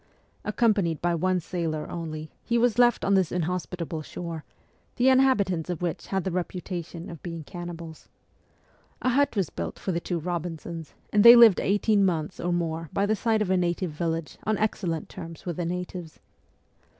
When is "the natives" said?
15.57-16.19